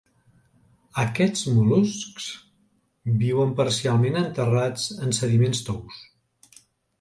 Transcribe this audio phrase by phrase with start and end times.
[1.01, 2.29] Aquests mol·luscs
[3.19, 6.01] viuen parcialment enterrats en sediments tous.